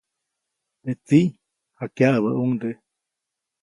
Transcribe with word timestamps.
Teʼ 0.83 0.97
tsiʼ 1.07 1.31
jakyaʼäbäʼuŋde. 1.79 2.69